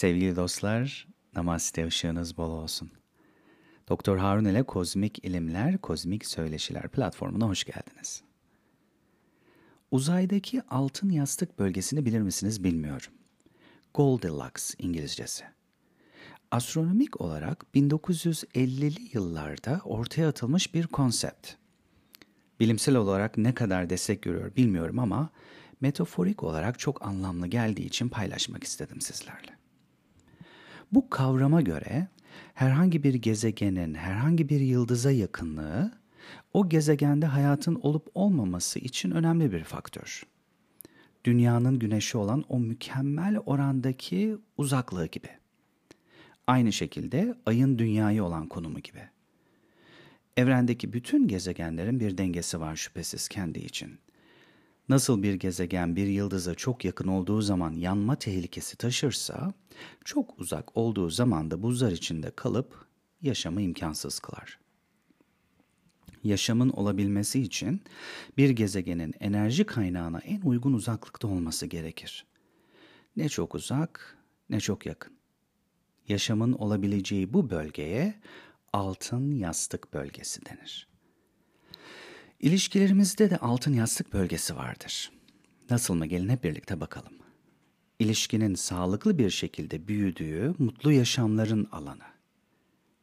[0.00, 2.90] Sevgili dostlar, Namaste ışığınız bol olsun.
[3.88, 8.22] Doktor Harun ile Kozmik İlimler, Kozmik Söyleşiler platformuna hoş geldiniz.
[9.90, 13.12] Uzaydaki altın yastık bölgesini bilir misiniz bilmiyorum.
[13.94, 15.44] Goldilocks İngilizcesi.
[16.50, 21.48] Astronomik olarak 1950'li yıllarda ortaya atılmış bir konsept.
[22.60, 25.30] Bilimsel olarak ne kadar destek görüyor bilmiyorum ama
[25.80, 29.59] metaforik olarak çok anlamlı geldiği için paylaşmak istedim sizlerle.
[30.92, 32.08] Bu kavrama göre
[32.54, 35.92] herhangi bir gezegenin herhangi bir yıldıza yakınlığı
[36.52, 40.22] o gezegende hayatın olup olmaması için önemli bir faktör.
[41.24, 45.28] Dünyanın güneşi olan o mükemmel orandaki uzaklığı gibi.
[46.46, 49.08] Aynı şekilde ayın dünyayı olan konumu gibi.
[50.36, 53.98] Evrendeki bütün gezegenlerin bir dengesi var şüphesiz kendi için.
[54.90, 59.52] Nasıl bir gezegen bir yıldıza çok yakın olduğu zaman yanma tehlikesi taşırsa,
[60.04, 62.86] çok uzak olduğu zaman da buzlar içinde kalıp
[63.22, 64.58] yaşamı imkansız kılar.
[66.24, 67.82] Yaşamın olabilmesi için
[68.36, 72.26] bir gezegenin enerji kaynağına en uygun uzaklıkta olması gerekir.
[73.16, 75.12] Ne çok uzak ne çok yakın.
[76.08, 78.14] Yaşamın olabileceği bu bölgeye
[78.72, 80.89] altın yastık bölgesi denir.
[82.40, 85.12] İlişkilerimizde de altın yastık bölgesi vardır.
[85.70, 87.12] Nasıl mı gelin hep birlikte bakalım.
[87.98, 92.04] İlişkinin sağlıklı bir şekilde büyüdüğü mutlu yaşamların alanı.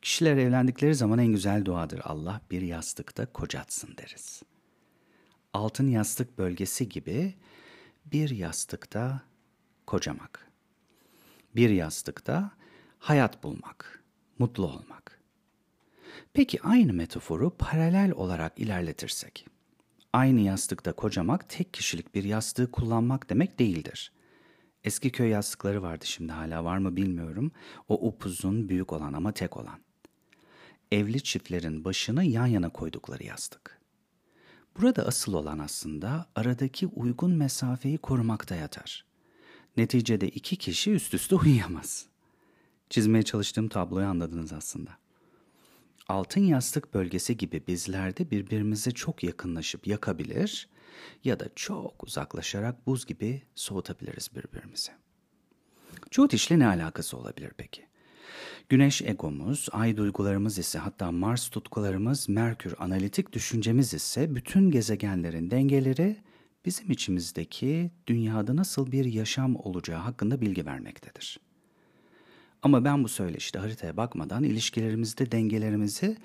[0.02, 4.44] Kişiler evlendikleri zaman en güzel duadır Allah bir yastıkta kocatsın deriz.
[5.54, 7.36] Altın yastık bölgesi gibi
[8.06, 9.22] bir yastıkta
[9.88, 10.52] kocamak.
[11.56, 12.52] Bir yastıkta
[13.00, 14.04] hayat bulmak,
[14.40, 15.17] mutlu olmak.
[16.34, 19.48] Peki aynı metaforu paralel olarak ilerletirsek?
[20.14, 24.12] Aynı yastıkta kocamak tek kişilik bir yastığı kullanmak demek değildir.
[24.84, 27.52] Eski köy yastıkları vardı şimdi hala var mı bilmiyorum.
[27.88, 29.80] O upuzun büyük olan ama tek olan.
[30.92, 33.82] Evli çiftlerin başını yan yana koydukları yastık.
[34.80, 39.06] Burada asıl olan aslında aradaki uygun mesafeyi korumakta yatar.
[39.78, 42.06] Neticede iki kişi üst üste uyuyamaz.
[42.90, 44.92] Çizmeye çalıştığım tabloyu anladınız aslında
[46.10, 50.70] altın yastık bölgesi gibi bizlerde birbirimize çok yakınlaşıp yakabilir
[51.24, 54.92] ya da çok uzaklaşarak buz gibi soğutabiliriz birbirimizi.
[56.34, 57.88] İşle ne alakası olabilir peki?
[58.70, 66.18] Güneş egomuz, ay duygularımız ise hatta Mars tutkularımız, Merkür analitik düşüncemiz ise bütün gezegenlerin dengeleri
[66.66, 71.47] bizim içimizdeki dünyada nasıl bir yaşam olacağı hakkında bilgi vermektedir.
[72.68, 76.18] Ama ben bu söyleşide haritaya bakmadan ilişkilerimizde dengelerimizi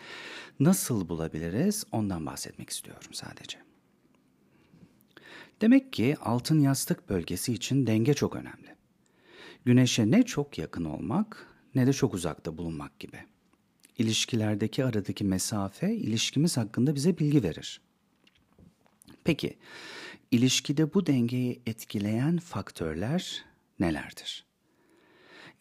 [0.61, 3.59] nasıl bulabiliriz ondan bahsetmek istiyorum sadece.
[5.61, 8.77] Demek ki altın yastık bölgesi için denge çok önemli.
[9.65, 13.19] Güneşe ne çok yakın olmak ne de çok uzakta bulunmak gibi.
[13.99, 17.81] İlişkilerdeki aradaki mesafe ilişkimiz hakkında bize bilgi verir.
[19.25, 19.59] Peki,
[20.31, 23.45] ilişkide bu dengeyi etkileyen faktörler
[23.81, 24.52] nelerdir?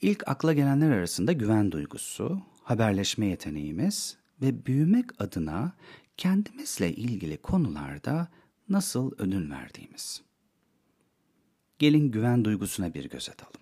[0.02, 5.74] İlk akla gelenler arasında güven duygusu, haberleşme yeteneğimiz ve büyümek adına
[6.18, 8.28] kendimizle ilgili konularda
[8.70, 10.22] nasıl ödün verdiğimiz.
[11.80, 13.62] Gelin güven duygusuna bir göz atalım.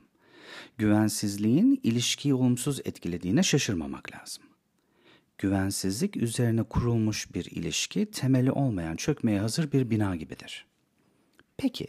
[0.78, 4.44] Güvensizliğin ilişkiyi olumsuz etkilediğine şaşırmamak lazım.
[5.38, 10.66] Güvensizlik üzerine kurulmuş bir ilişki temeli olmayan çökmeye hazır bir bina gibidir.
[11.58, 11.88] Peki,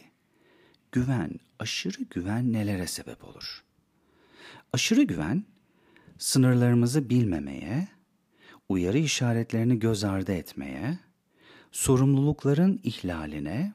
[0.93, 3.70] güven, aşırı güven nelere sebep olur?''
[4.73, 5.45] Aşırı güven,
[6.19, 7.89] sınırlarımızı bilmemeye,
[8.69, 10.99] uyarı işaretlerini göz ardı etmeye,
[11.73, 13.73] sorumlulukların ihlaline,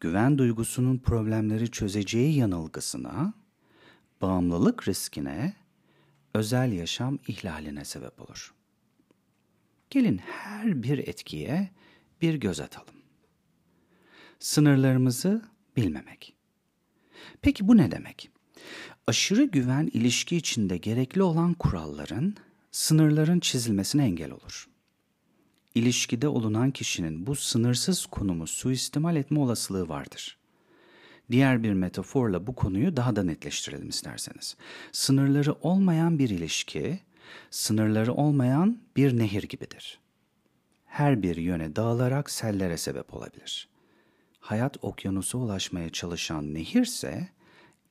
[0.00, 3.34] güven duygusunun problemleri çözeceği yanılgısına,
[4.22, 5.56] bağımlılık riskine,
[6.34, 8.54] özel yaşam ihlaline sebep olur.
[9.90, 11.70] Gelin her bir etkiye
[12.22, 12.94] bir göz atalım.
[14.38, 15.42] Sınırlarımızı
[15.76, 16.34] bilmemek.
[17.42, 18.33] Peki bu ne demek?
[19.06, 22.36] Aşırı güven ilişki içinde gerekli olan kuralların,
[22.72, 24.68] sınırların çizilmesine engel olur.
[25.74, 30.38] İlişkide olunan kişinin bu sınırsız konumu suistimal etme olasılığı vardır.
[31.30, 34.56] Diğer bir metaforla bu konuyu daha da netleştirelim isterseniz.
[34.92, 37.00] Sınırları olmayan bir ilişki,
[37.50, 39.98] sınırları olmayan bir nehir gibidir.
[40.86, 43.68] Her bir yöne dağılarak sellere sebep olabilir.
[44.40, 47.28] Hayat okyanusa ulaşmaya çalışan nehirse,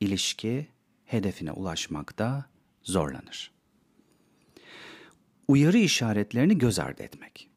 [0.00, 0.68] ilişki
[1.04, 2.44] hedefine ulaşmakta
[2.82, 3.52] zorlanır.
[5.48, 7.48] Uyarı işaretlerini göz ardı etmek.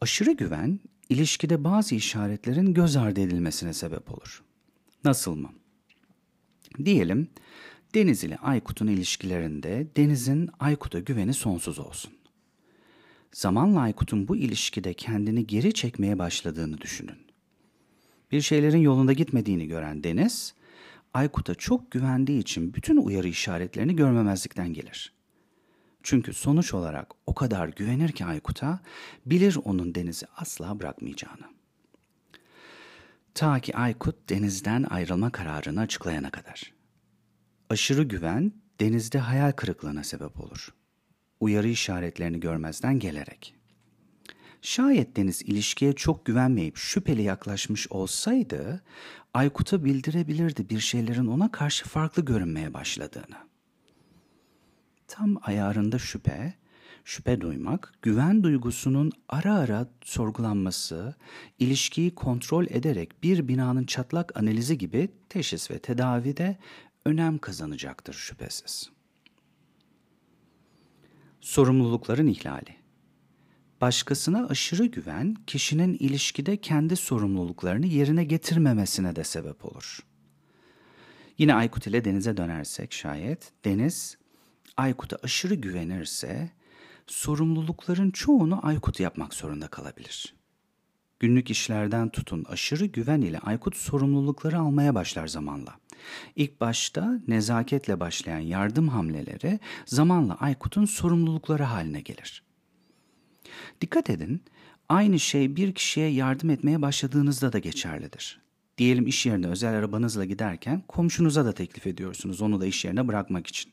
[0.00, 4.42] Aşırı güven ilişkide bazı işaretlerin göz ardı edilmesine sebep olur.
[5.04, 5.52] Nasıl mı?
[6.84, 7.28] Diyelim
[7.94, 12.12] Deniz ile Aykut'un ilişkilerinde Deniz'in Aykut'a güveni sonsuz olsun.
[13.32, 17.18] Zamanla Aykut'un bu ilişkide kendini geri çekmeye başladığını düşünün.
[18.32, 20.54] Bir şeylerin yolunda gitmediğini gören Deniz,
[21.16, 25.12] Aykut'a çok güvendiği için bütün uyarı işaretlerini görmemezlikten gelir.
[26.02, 28.80] Çünkü sonuç olarak o kadar güvenir ki Aykut'a,
[29.26, 31.46] bilir onun Deniz'i asla bırakmayacağını.
[33.34, 36.72] Ta ki Aykut denizden ayrılma kararını açıklayana kadar.
[37.70, 40.74] Aşırı güven denizde hayal kırıklığına sebep olur.
[41.40, 43.54] Uyarı işaretlerini görmezden gelerek.
[44.62, 48.82] Şayet Deniz ilişkiye çok güvenmeyip şüpheli yaklaşmış olsaydı,
[49.36, 53.36] Aykut'a bildirebilirdi bir şeylerin ona karşı farklı görünmeye başladığını.
[55.08, 56.54] Tam ayarında şüphe,
[57.04, 61.14] şüphe duymak, güven duygusunun ara ara sorgulanması,
[61.58, 66.56] ilişkiyi kontrol ederek bir binanın çatlak analizi gibi teşhis ve tedavide
[67.04, 68.90] önem kazanacaktır şüphesiz.
[71.40, 72.76] Sorumlulukların ihlali
[73.80, 79.98] Başkasına aşırı güven, kişinin ilişkide kendi sorumluluklarını yerine getirmemesine de sebep olur.
[81.38, 84.16] Yine Aykut ile Deniz'e dönersek şayet, Deniz,
[84.76, 86.50] Aykut'a aşırı güvenirse,
[87.06, 90.34] sorumlulukların çoğunu Aykut yapmak zorunda kalabilir.
[91.20, 95.74] Günlük işlerden tutun aşırı güven ile Aykut sorumlulukları almaya başlar zamanla.
[96.36, 102.45] İlk başta nezaketle başlayan yardım hamleleri zamanla Aykut'un sorumlulukları haline gelir.
[103.80, 104.42] Dikkat edin,
[104.88, 108.40] aynı şey bir kişiye yardım etmeye başladığınızda da geçerlidir.
[108.78, 113.46] Diyelim iş yerine özel arabanızla giderken komşunuza da teklif ediyorsunuz onu da iş yerine bırakmak
[113.46, 113.72] için.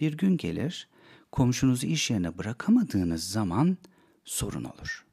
[0.00, 0.88] Bir gün gelir,
[1.32, 3.76] komşunuzu iş yerine bırakamadığınız zaman
[4.24, 5.04] sorun olur.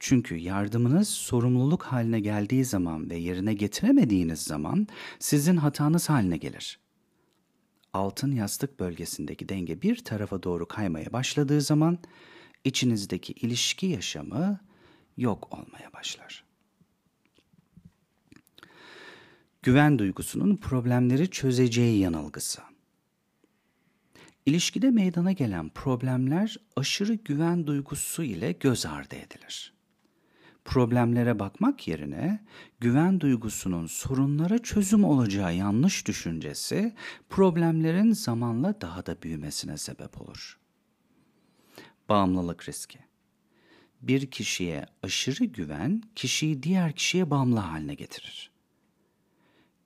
[0.00, 4.86] Çünkü yardımınız sorumluluk haline geldiği zaman ve yerine getiremediğiniz zaman
[5.18, 6.78] sizin hatanız haline gelir.
[7.92, 11.98] Altın yastık bölgesindeki denge bir tarafa doğru kaymaya başladığı zaman
[12.64, 14.60] içinizdeki ilişki yaşamı
[15.16, 16.44] yok olmaya başlar.
[19.62, 22.60] Güven duygusunun problemleri çözeceği yanılgısı.
[24.46, 29.72] İlişkide meydana gelen problemler aşırı güven duygusu ile göz ardı edilir.
[30.64, 32.44] Problemlere bakmak yerine
[32.80, 36.94] güven duygusunun sorunlara çözüm olacağı yanlış düşüncesi
[37.28, 40.58] problemlerin zamanla daha da büyümesine sebep olur.
[42.08, 42.98] Bağımlılık riski.
[44.02, 48.50] Bir kişiye aşırı güven kişiyi diğer kişiye bağımlı haline getirir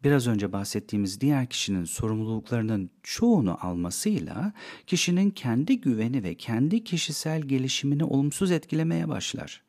[0.05, 4.53] biraz önce bahsettiğimiz diğer kişinin sorumluluklarının çoğunu almasıyla
[4.87, 9.63] kişinin kendi güveni ve kendi kişisel gelişimini olumsuz etkilemeye başlar.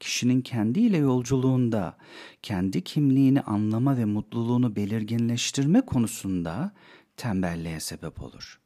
[0.00, 1.96] Kişinin kendiyle yolculuğunda
[2.42, 6.72] kendi kimliğini anlama ve mutluluğunu belirginleştirme konusunda
[7.16, 8.60] tembelliğe sebep olur.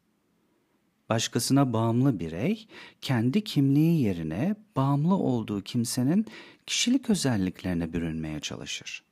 [1.13, 2.67] Başkasına bağımlı birey
[3.01, 6.27] kendi kimliği yerine bağımlı olduğu kimsenin
[6.67, 9.05] kişilik özelliklerine bürünmeye çalışır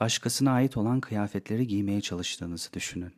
[0.00, 3.12] başkasına ait olan kıyafetleri giymeye çalıştığınızı düşünün.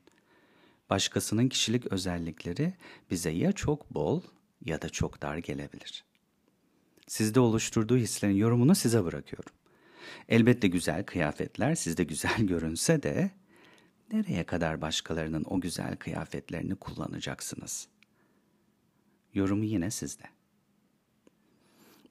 [0.91, 2.75] Başkasının kişilik özellikleri
[3.11, 4.23] bize ya çok bol
[4.65, 6.05] ya da çok dar gelebilir.
[7.07, 9.53] Sizde oluşturduğu hislerin yorumunu size bırakıyorum.
[10.29, 13.31] Elbette güzel kıyafetler sizde güzel görünse de
[14.13, 17.89] nereye kadar başkalarının o güzel kıyafetlerini kullanacaksınız?
[19.35, 20.25] Yorumu yine sizde.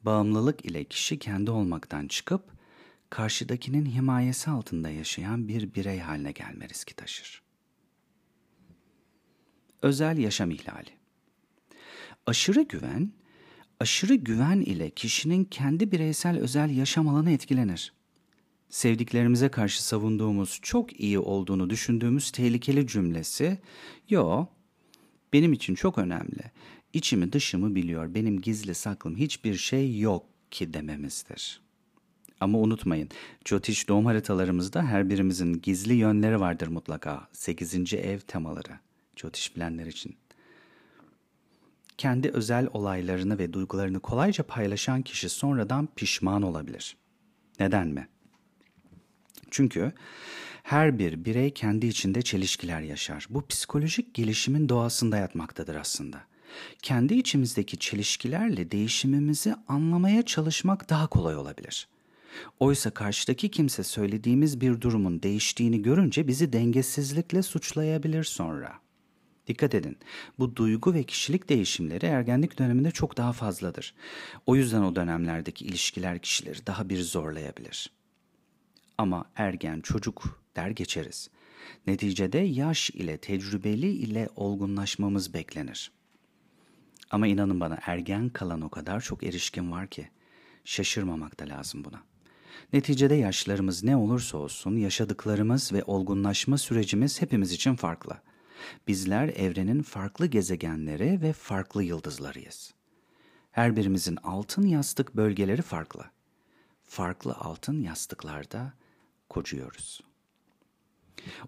[0.03, 2.43] Bağımlılık ile kişi kendi olmaktan çıkıp
[3.09, 7.41] karşıdakinin himayesi altında yaşayan bir birey haline gelme riski taşır.
[9.81, 10.89] Özel yaşam ihlali.
[12.25, 13.11] Aşırı güven,
[13.79, 17.93] aşırı güven ile kişinin kendi bireysel özel yaşam alanı etkilenir.
[18.69, 23.57] Sevdiklerimize karşı savunduğumuz çok iyi olduğunu düşündüğümüz tehlikeli cümlesi,
[24.09, 24.45] yo,
[25.33, 26.51] benim için çok önemli,
[26.93, 31.69] içimi dışımı biliyor, benim gizli saklım hiçbir şey yok ki dememizdir.''
[32.39, 33.09] Ama unutmayın,
[33.45, 37.27] Jyotish doğum haritalarımızda her birimizin gizli yönleri vardır mutlaka.
[37.33, 37.93] 8.
[37.93, 38.79] ev temaları
[39.15, 40.15] Jyotish bilenler için.
[41.97, 46.97] Kendi özel olaylarını ve duygularını kolayca paylaşan kişi sonradan pişman olabilir.
[47.59, 48.07] Neden mi?
[49.51, 49.91] Çünkü
[50.63, 53.27] her bir birey kendi içinde çelişkiler yaşar.
[53.29, 56.21] Bu psikolojik gelişimin doğasında yatmaktadır aslında.
[56.81, 61.99] Kendi içimizdeki çelişkilerle değişimimizi anlamaya çalışmak daha kolay olabilir.''
[62.59, 68.73] Oysa karşıdaki kimse söylediğimiz bir durumun değiştiğini görünce bizi dengesizlikle suçlayabilir sonra.
[69.47, 69.97] Dikkat edin,
[70.39, 73.95] bu duygu ve kişilik değişimleri ergenlik döneminde çok daha fazladır.
[74.45, 77.91] O yüzden o dönemlerdeki ilişkiler kişileri daha bir zorlayabilir.
[78.99, 81.29] Ama ergen, çocuk der geçeriz.
[81.87, 85.91] Neticede yaş ile tecrübeli ile olgunlaşmamız beklenir.
[87.11, 90.09] Ama inanın bana ergen kalan o kadar çok erişkin var ki
[90.65, 92.03] şaşırmamak da lazım buna.
[92.73, 98.17] Neticede yaşlarımız ne olursa olsun yaşadıklarımız ve olgunlaşma sürecimiz hepimiz için farklı.
[98.87, 102.73] Bizler evrenin farklı gezegenleri ve farklı yıldızlarıyız.
[103.51, 106.05] Her birimizin altın yastık bölgeleri farklı.
[106.85, 108.73] Farklı altın yastıklarda
[109.29, 110.01] kocuyoruz.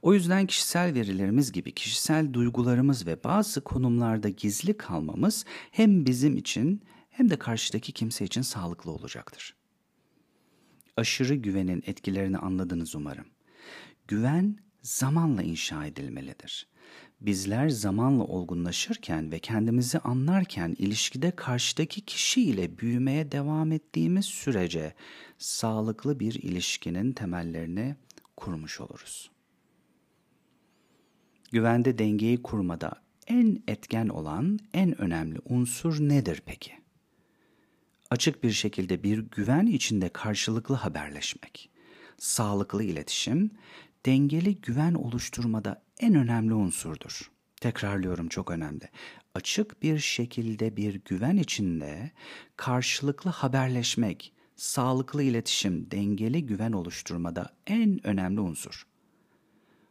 [0.01, 6.81] O yüzden kişisel verilerimiz gibi kişisel duygularımız ve bazı konumlarda gizli kalmamız hem bizim için
[7.09, 9.55] hem de karşıdaki kimse için sağlıklı olacaktır.
[10.97, 13.25] Aşırı güvenin etkilerini anladınız umarım.
[14.07, 16.67] Güven zamanla inşa edilmelidir.
[17.21, 24.93] Bizler zamanla olgunlaşırken ve kendimizi anlarken ilişkide karşıdaki kişi ile büyümeye devam ettiğimiz sürece
[25.37, 27.95] sağlıklı bir ilişkinin temellerini
[28.37, 29.31] kurmuş oluruz.
[31.51, 32.91] Güvende dengeyi kurmada
[33.27, 36.71] en etken olan en önemli unsur nedir peki?
[38.09, 41.69] Açık bir şekilde bir güven içinde karşılıklı haberleşmek,
[42.17, 43.51] sağlıklı iletişim,
[44.05, 47.31] dengeli güven oluşturmada en önemli unsurdur.
[47.61, 48.89] Tekrarlıyorum çok önemli.
[49.35, 52.11] Açık bir şekilde bir güven içinde
[52.57, 58.87] karşılıklı haberleşmek, sağlıklı iletişim, dengeli güven oluşturmada en önemli unsur.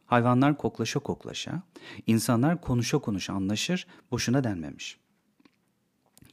[0.05, 1.63] Hayvanlar koklaşa koklaşa,
[2.07, 4.97] insanlar konuşa konuşa anlaşır, boşuna denmemiş.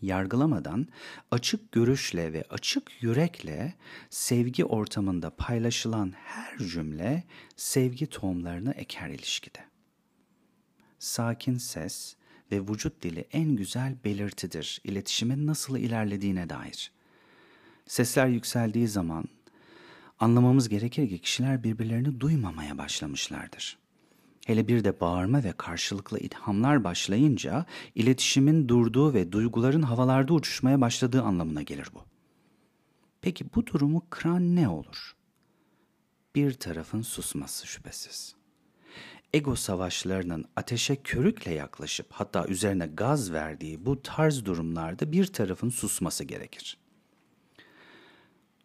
[0.03, 0.87] Yargılamadan,
[1.31, 3.75] açık görüşle ve açık yürekle
[4.11, 7.25] sevgi ortamında paylaşılan her cümle
[7.57, 9.59] sevgi tohumlarını eker ilişkide.
[10.99, 12.17] Sakin ses
[12.53, 16.93] ve vücut dili en güzel belirtidir iletişimin nasıl ilerlediğine dair.
[17.87, 19.25] Sesler yükseldiği zaman
[20.21, 23.79] Anlamamız gerekir ki kişiler birbirlerini duymamaya başlamışlardır.
[24.49, 31.23] Hele bir de bağırma ve karşılıklı ithamlar başlayınca iletişimin durduğu ve duyguların havalarda uçuşmaya başladığı
[31.23, 32.01] anlamına gelir bu.
[33.21, 35.17] Peki bu durumu kıran ne olur?
[36.35, 38.35] Bir tarafın susması şüphesiz.
[39.33, 46.25] Ego savaşlarının ateşe körükle yaklaşıp hatta üzerine gaz verdiği bu tarz durumlarda bir tarafın susması
[46.25, 46.79] gerekir.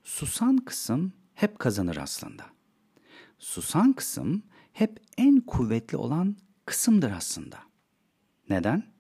[0.04, 2.44] Susan kısım hep kazanır aslında.
[3.40, 7.60] Susan kısım hep en kuvvetli olan kısımdır aslında.
[8.50, 8.94] Neden?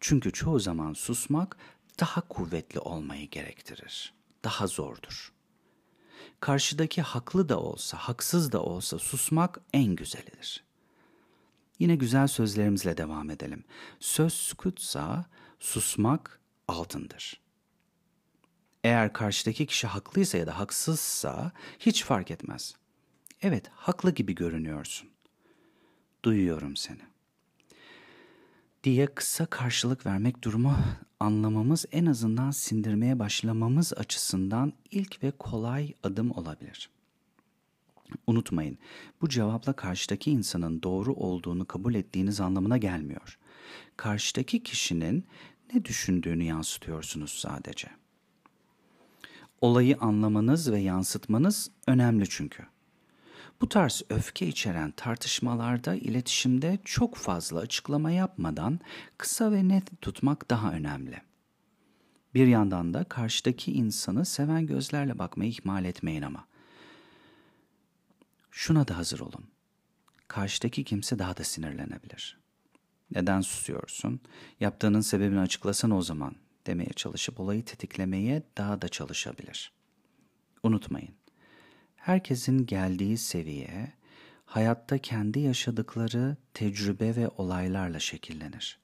[0.00, 1.56] Çünkü çoğu zaman susmak
[2.00, 4.14] daha kuvvetli olmayı gerektirir.
[4.44, 5.32] Daha zordur.
[6.40, 10.64] Karşıdaki haklı da olsa, haksız da olsa susmak en güzelidir.
[11.78, 13.64] Yine güzel sözlerimizle devam edelim.
[14.00, 15.26] Söz sükutsa
[15.60, 17.46] susmak altındır.''
[18.86, 22.74] Eğer karşıdaki kişi haklıysa ya da haksızsa hiç fark etmez.
[23.42, 25.08] Evet, haklı gibi görünüyorsun.
[26.24, 27.00] Duyuyorum seni.
[28.84, 30.76] Diye kısa karşılık vermek durumu
[31.20, 36.90] anlamamız en azından sindirmeye başlamamız açısından ilk ve kolay adım olabilir.
[38.26, 38.78] Unutmayın,
[39.20, 43.38] bu cevapla karşıdaki insanın doğru olduğunu kabul ettiğiniz anlamına gelmiyor.
[43.96, 45.26] Karşıdaki kişinin
[45.74, 48.06] ne düşündüğünü yansıtıyorsunuz sadece.''
[49.60, 52.62] Olayı anlamanız ve yansıtmanız önemli çünkü.
[53.60, 58.80] Bu tarz öfke içeren tartışmalarda iletişimde çok fazla açıklama yapmadan
[59.18, 61.22] kısa ve net tutmak daha önemli.
[62.34, 66.46] Bir yandan da karşıdaki insanı seven gözlerle bakmayı ihmal etmeyin ama.
[68.50, 69.44] Şuna da hazır olun.
[70.28, 72.38] Karşıdaki kimse daha da sinirlenebilir.
[73.10, 74.20] Neden susuyorsun?
[74.60, 76.36] Yaptığının sebebini açıklasana o zaman
[76.66, 79.72] demeye çalışıp olayı tetiklemeye daha da çalışabilir.
[80.62, 81.14] Unutmayın,
[82.06, 83.92] herkesin geldiği seviye
[84.44, 88.78] hayatta kendi yaşadıkları tecrübe ve olaylarla şekillenir.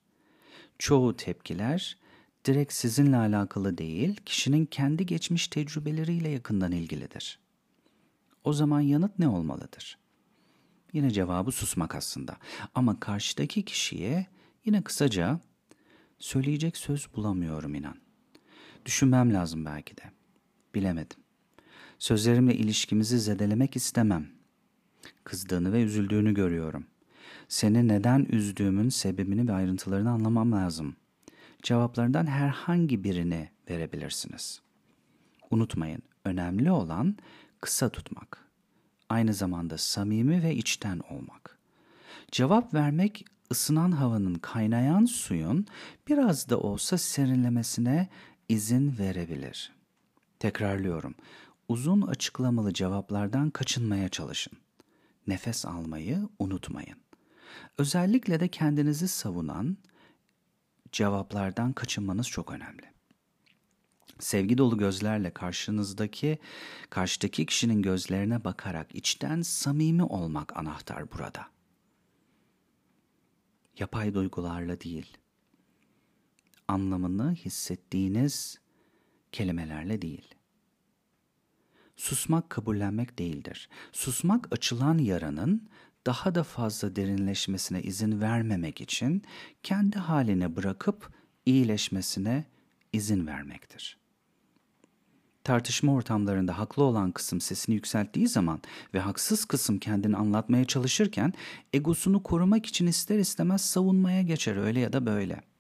[0.79, 1.99] Çoğu tepkiler
[2.45, 7.39] direkt sizinle alakalı değil, kişinin kendi geçmiş tecrübeleriyle yakından ilgilidir.
[8.45, 9.99] O zaman yanıt ne olmalıdır?
[10.93, 12.37] Yine cevabı susmak aslında.
[12.75, 14.27] Ama karşıdaki kişiye
[14.65, 15.41] yine kısaca
[16.19, 17.97] Söyleyecek söz bulamıyorum inan.
[18.85, 20.03] Düşünmem lazım belki de.
[20.75, 21.22] Bilemedim.
[22.03, 24.27] Sözlerimle ilişkimizi zedelemek istemem.
[25.25, 26.87] Kızdığını ve üzüldüğünü görüyorum.
[27.49, 30.97] Seni neden üzdüğümün sebebini ve ayrıntılarını anlamam lazım.
[31.63, 34.61] Cevaplarından herhangi birini verebilirsiniz.
[35.51, 37.17] Unutmayın, önemli olan
[37.61, 38.39] kısa tutmak.
[39.09, 41.59] Aynı zamanda samimi ve içten olmak.
[42.31, 45.67] Cevap vermek ısınan havanın, kaynayan suyun
[46.09, 48.09] biraz da olsa serinlemesine
[48.49, 49.73] izin verebilir.
[50.39, 51.15] Tekrarlıyorum.
[51.73, 54.53] Uzun açıklamalı cevaplardan kaçınmaya çalışın.
[55.27, 56.99] nefes almayı unutmayın.
[57.79, 59.77] Özellikle de kendinizi savunan
[60.93, 62.93] cevaplardan kaçınmanız çok önemli.
[64.19, 66.39] Sevgi dolu gözlerle karşınızdaki,
[66.91, 71.47] karşıdaki kişinin gözlerine bakarak içten samimi olmak anahtar burada.
[73.79, 75.17] Yapay duygularla değil,
[76.69, 78.59] anlamını hissettiğiniz
[79.33, 80.35] kelimelerle değil.
[81.97, 83.69] Susmak kabullenmek değildir.
[83.93, 85.69] Susmak açılan yaranın
[86.07, 89.23] daha da fazla derinleşmesine izin vermemek için
[89.63, 91.11] kendi haline bırakıp
[91.47, 92.45] iyileşmesine
[92.93, 93.99] izin vermektir.
[95.45, 98.61] Tartışma ortamlarında haklı olan kısım sesini yükselttiği zaman
[98.95, 101.33] ve haksız kısım kendini anlatmaya çalışırken
[101.73, 105.52] egosunu korumak için ister istemez savunmaya geçer öyle ya da böyle.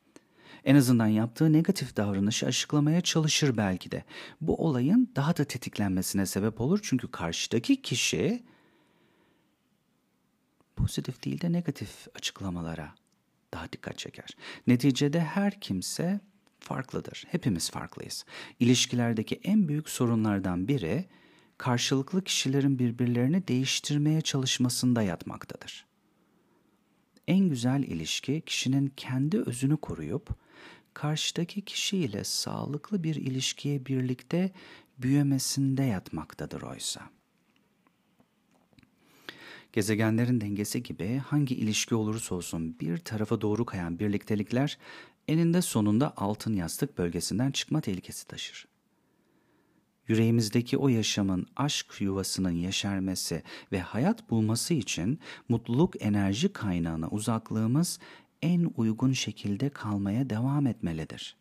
[0.64, 4.04] En azından yaptığı negatif davranışı açıklamaya çalışır belki de.
[4.40, 8.42] Bu olayın daha da tetiklenmesine sebep olur çünkü karşıdaki kişi
[10.76, 12.94] pozitif değil de negatif açıklamalara
[13.54, 14.28] daha dikkat çeker.
[14.66, 16.20] Neticede her kimse
[16.60, 17.24] farklıdır.
[17.28, 18.24] Hepimiz farklıyız.
[18.60, 21.04] İlişkilerdeki en büyük sorunlardan biri
[21.58, 25.91] karşılıklı kişilerin birbirlerini değiştirmeye çalışmasında yatmaktadır.
[27.28, 30.28] En güzel ilişki kişinin kendi özünü koruyup
[30.94, 34.52] karşıdaki kişiyle sağlıklı bir ilişkiye birlikte
[34.98, 37.10] büyümesinde yatmaktadır oysa.
[39.72, 44.78] Gezegenlerin dengesi gibi hangi ilişki olursa olsun bir tarafa doğru kayan birliktelikler
[45.28, 48.71] eninde sonunda altın yastık bölgesinden çıkma tehlikesi taşır.
[50.12, 53.42] Yüreğimizdeki o yaşamın aşk yuvasının yeşermesi
[53.72, 57.98] ve hayat bulması için mutluluk enerji kaynağına uzaklığımız
[58.42, 61.36] en uygun şekilde kalmaya devam etmelidir.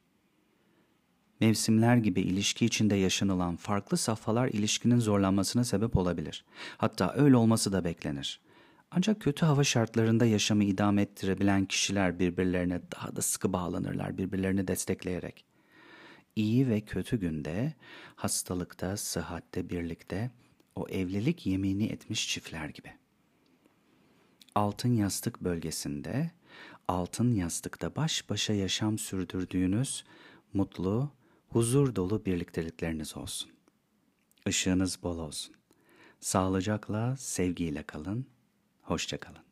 [1.40, 6.46] Mevsimler gibi ilişki içinde yaşanılan farklı safhalar ilişkinin zorlanmasına sebep olabilir.
[6.78, 8.40] Hatta öyle olması da beklenir.
[8.92, 15.51] Ancak kötü hava şartlarında yaşamı idame ettirebilen kişiler birbirlerine daha da sıkı bağlanırlar, birbirlerini destekleyerek.
[16.36, 17.74] İyi ve kötü günde,
[18.16, 20.32] hastalıkta, sıhhatte birlikte
[20.76, 22.94] o evlilik yemini etmiş çiftler gibi.
[24.56, 26.32] Altın yastık bölgesinde,
[26.88, 30.04] altın yastıkta baş başa yaşam sürdürdüğünüz
[30.54, 31.12] mutlu,
[31.50, 33.52] huzur dolu birliktelikleriniz olsun.
[34.48, 35.56] Işığınız bol olsun.
[36.20, 38.26] Sağlıcakla, sevgiyle kalın.
[38.82, 39.51] Hoşçakalın.